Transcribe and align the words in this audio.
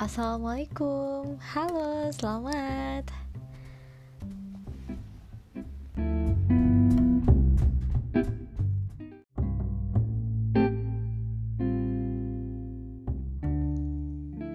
Assalamualaikum, 0.00 1.36
halo, 1.52 2.08
selamat. 2.16 3.04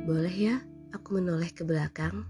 Boleh 0.09 0.34
ya 0.34 0.58
aku 0.89 1.21
menoleh 1.21 1.54
ke 1.54 1.62
belakang 1.62 2.25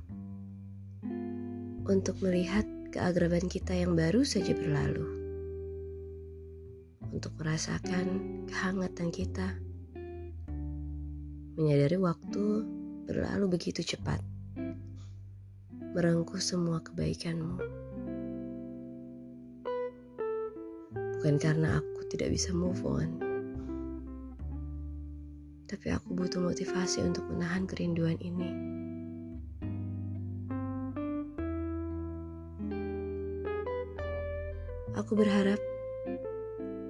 untuk 1.88 2.20
melihat 2.20 2.68
keagraban 2.92 3.48
kita 3.48 3.80
yang 3.80 3.96
baru 3.96 4.28
saja 4.28 4.52
berlalu. 4.52 5.08
Untuk 7.16 7.32
merasakan 7.40 8.44
kehangatan 8.52 9.08
kita. 9.08 9.56
Menyadari 11.56 11.96
waktu 11.96 12.84
berlalu 13.06 13.58
begitu 13.58 13.86
cepat. 13.86 14.18
Merengkuh 15.94 16.42
semua 16.42 16.82
kebaikanmu. 16.82 17.62
Bukan 20.92 21.36
karena 21.38 21.80
aku 21.80 22.02
tidak 22.10 22.34
bisa 22.34 22.52
move 22.52 22.82
on. 22.84 23.22
Tapi 25.66 25.88
aku 25.90 26.14
butuh 26.14 26.42
motivasi 26.42 27.02
untuk 27.06 27.26
menahan 27.30 27.66
kerinduan 27.66 28.18
ini. 28.22 28.52
Aku 34.98 35.14
berharap 35.14 35.62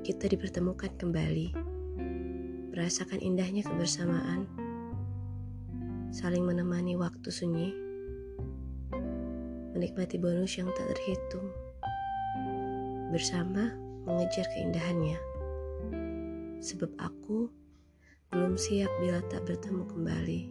kita 0.06 0.30
dipertemukan 0.30 0.94
kembali, 1.00 1.56
merasakan 2.72 3.18
indahnya 3.20 3.66
kebersamaan 3.66 4.65
saling 6.16 6.48
menemani 6.48 6.96
waktu 6.96 7.28
sunyi, 7.28 7.76
menikmati 9.76 10.16
bonus 10.16 10.56
yang 10.56 10.72
tak 10.72 10.88
terhitung, 10.96 11.52
bersama 13.12 13.76
mengejar 14.08 14.48
keindahannya. 14.56 15.20
Sebab 16.64 16.88
aku 17.04 17.52
belum 18.32 18.56
siap 18.56 18.88
bila 19.04 19.20
tak 19.28 19.44
bertemu 19.44 19.84
kembali. 19.92 20.42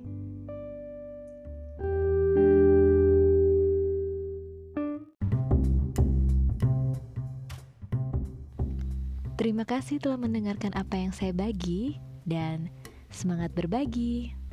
Terima 9.41 9.65
kasih 9.65 9.97
telah 9.97 10.21
mendengarkan 10.21 10.77
apa 10.77 11.01
yang 11.01 11.17
saya 11.17 11.33
bagi 11.33 11.97
dan 12.29 12.69
semangat 13.09 13.57
berbagi. 13.57 14.44